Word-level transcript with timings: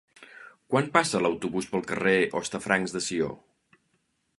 Quan 0.71 0.87
passa 0.95 1.21
l'autobús 1.25 1.69
pel 1.75 1.85
carrer 1.93 2.17
Hostafrancs 2.41 2.97
de 2.97 3.05
Sió? 3.11 3.31